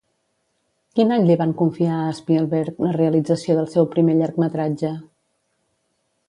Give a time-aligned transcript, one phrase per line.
[0.99, 4.93] Quin any li van confiar a Spielberg la realització del seu primer llargmetratge?